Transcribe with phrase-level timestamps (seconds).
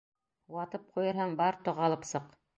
[0.55, 2.37] Ватып ҡуйырһың, бар, тоҡ алып сыҡ!